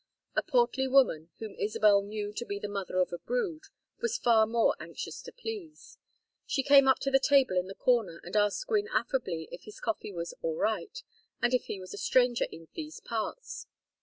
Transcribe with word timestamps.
A 0.35 0.41
portly 0.41 0.87
woman, 0.87 1.29
whom 1.37 1.53
Isabel 1.59 2.01
knew 2.01 2.33
to 2.33 2.43
be 2.43 2.57
the 2.57 2.67
mother 2.67 2.97
of 2.99 3.13
a 3.13 3.19
brood, 3.19 3.65
was 4.01 4.17
far 4.17 4.47
more 4.47 4.73
anxious 4.79 5.21
to 5.21 5.31
please. 5.31 5.99
She 6.47 6.63
came 6.63 6.87
up 6.87 6.97
to 7.01 7.11
the 7.11 7.19
table 7.19 7.55
in 7.55 7.67
the 7.67 7.75
corner 7.75 8.19
and 8.23 8.35
asked 8.35 8.65
Gwynne 8.65 8.89
affably 8.91 9.47
if 9.51 9.65
his 9.65 9.79
coffee 9.79 10.11
was 10.11 10.33
"all 10.41 10.55
right" 10.55 11.03
and 11.39 11.53
if 11.53 11.65
he 11.65 11.79
was 11.79 11.93
a 11.93 11.99
stranger 11.99 12.47
in 12.51 12.67
"these 12.73 12.99
parts." 12.99 13.67